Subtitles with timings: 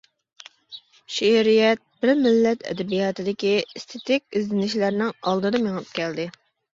[1.17, 6.27] شېئىرىيەت بىر مىللەت ئەدەبىياتىدىكى ئېستېتىك ئىزدىنىشلەرنىڭ ئالدىدا مېڭىپ كەلدى.